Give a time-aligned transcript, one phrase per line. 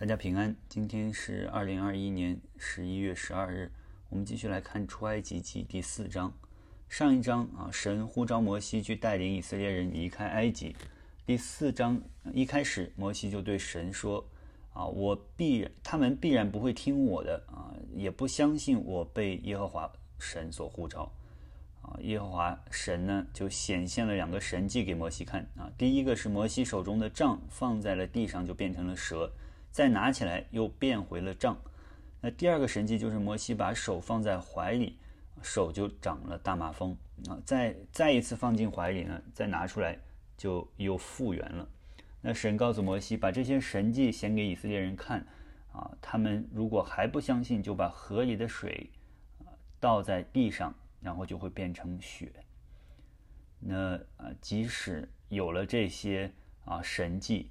[0.00, 3.72] 大家平安，今天是二零二一年十一月十二日，
[4.10, 6.32] 我们继续来看出埃及记第四章。
[6.88, 10.76] 上一章啊，神呼召摩西去带领以色列人离开埃及。
[11.26, 12.00] 第四章
[12.32, 14.24] 一开始，摩西就对神说
[14.72, 21.10] ：“啊，我必然，他们必然不会听我的啊，也不相信我被耶和华神所呼召。”
[21.82, 25.68] 啊，耶和华神呢就显现了两个神迹给摩西看啊。
[25.76, 29.32] 第一个是摩西手中的杖放在了地上，就变成了蛇。
[29.70, 31.56] 再拿起来又变回了杖。
[32.20, 34.98] 那第二个神迹就是摩西把手放在怀里，
[35.40, 36.96] 手就长了大麻风
[37.28, 37.38] 啊。
[37.44, 39.96] 再再一次放进怀里呢，再拿出来
[40.36, 41.68] 就又复原了。
[42.20, 45.24] 那神告诉摩西，把这些神迹显给以色列人看
[45.70, 45.96] 啊。
[46.00, 48.90] 他们如果还不相信，就把河里的水
[49.38, 52.32] 啊倒在地上，然后就会变成血。
[53.60, 56.32] 那啊，即使有了这些
[56.64, 57.50] 啊神迹。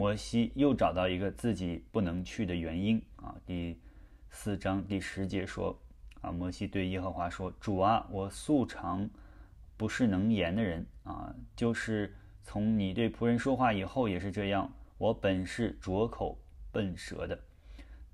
[0.00, 3.36] 摩西又找到一个自己不能去的原因啊。
[3.44, 3.78] 第
[4.30, 5.78] 四章第十节说
[6.22, 9.10] ：“啊，摩西对耶和华说：‘主啊，我素常
[9.76, 14.72] 不是能言的人啊，就是从你对仆人说话以后也是这样。
[14.96, 16.38] 我本是拙口
[16.72, 17.38] 笨舌的。’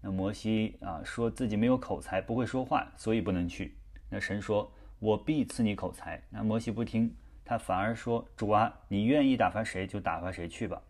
[0.03, 3.77] 那摩西啊，说自己没有口才，不会说话，所以不能去。
[4.11, 10.83] 那神说：‘我必赐你口才。’那摩西不听，他反而说：‘主啊，你愿意打发谁就打发谁去吧。’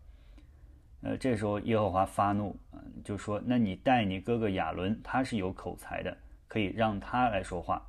[1.01, 2.55] 呃，这时候耶和华发怒，
[3.03, 6.17] 就说：“那你带你哥哥亚伦，他是有口才的，
[6.47, 7.81] 可以让他来说话。”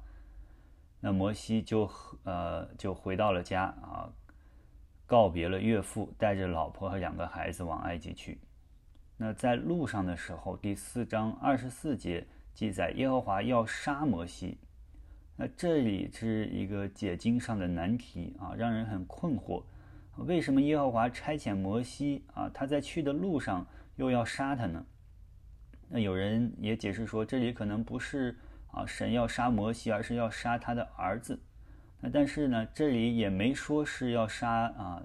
[1.00, 1.90] 那摩西就
[2.24, 4.12] 呃就回到了家啊，
[5.06, 8.38] 告别了岳父，带着老婆和两个孩子往埃及去。
[9.16, 14.58] 那在路上的时候，第四章二十四节记载耶和华要杀摩西。
[15.34, 19.62] 那这里是一个解经上的难题啊，让人很困惑。
[20.26, 22.50] 为什么耶和华差遣摩西啊？
[22.52, 23.64] 他在去的路上
[23.96, 24.84] 又要杀他呢？
[25.88, 28.36] 那有人也解释说，这里可能不是
[28.72, 31.38] 啊神要杀摩西，而是要杀他的儿子。
[32.00, 35.02] 那但是呢，这里也没说是要杀啊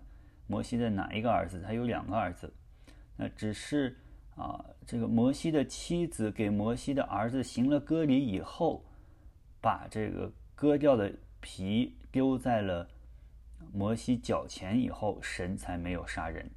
[0.47, 2.51] 摩西的哪一个儿子，他有两个儿子。
[3.15, 3.95] 那只是
[4.35, 8.83] 啊这个摩西的妻子给摩西的儿子行了割礼以后，
[9.61, 12.87] 把这个割掉的皮丢在了。
[13.71, 16.49] 摩西脚前以后，神才没有杀人，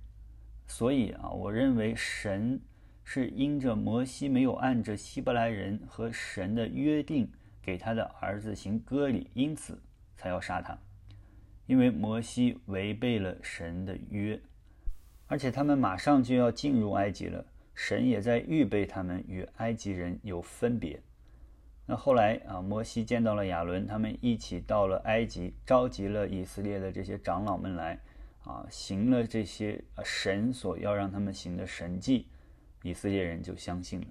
[0.66, 2.60] 所以啊，我认为神
[3.04, 7.30] 是因着摩西没有按着希伯来人和神的约定
[7.62, 9.80] 给他的儿子行割礼，因此
[10.16, 10.78] 才要杀他，
[11.66, 14.40] 因为摩西违背了神的约，
[15.26, 17.44] 而且他们马上就要进入埃及了，
[17.74, 21.00] 神也在预备他们与埃及人有分别。
[21.88, 28.00] 那后来啊，摩西见到了亚伦，他们一起到了埃及，召集了以色列的这些长老们来，
[28.42, 32.26] 啊，行了这些神所要让他们行的神迹，
[32.82, 34.06] 以色列人就相信了。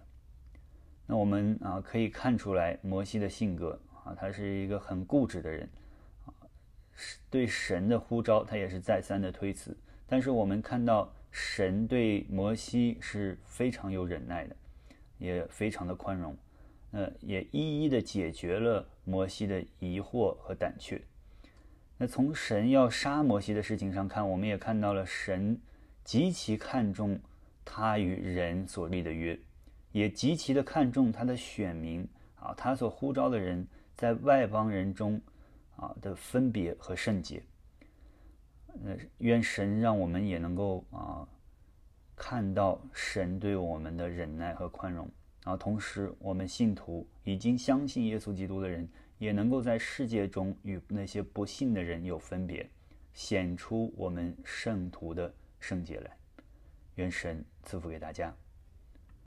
[1.05, 5.69] 那我们啊可以看出来摩西的性格啊，他是一个很固执的人，
[6.25, 6.31] 啊，
[7.29, 9.75] 对神的呼召他也是再三的推辞。
[10.07, 14.55] 但是我们看到神对摩西是非常有忍耐的，
[15.17, 16.37] 也非常的宽容。
[16.91, 21.01] 呃，也一一的解决了摩西的疑惑和胆怯。
[21.97, 25.59] 那从神要杀摩西的事情上看，我们也看到了神
[26.03, 27.19] 极其看重
[27.63, 29.39] 他与人所立的约，
[29.91, 35.21] 也极其的看重他的选民啊，他所呼召的人在外邦人中
[35.77, 37.41] 啊的分别和圣洁。
[38.83, 41.25] 呃，愿神让我们也能够啊
[42.13, 45.09] 看到神对我们的忍耐和宽容。
[45.45, 48.89] 啊，同时，我们信徒已经相信耶稣基督的人，
[49.19, 52.67] 也能够在世界中与那些不信的人有分别，
[53.13, 56.17] 显出我们圣徒的圣洁来。
[56.95, 58.35] 愿神赐福给大家。